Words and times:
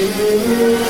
Música 0.00 0.89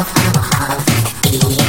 of, 0.00 0.08
of, 0.08 1.44
of, 1.44 1.59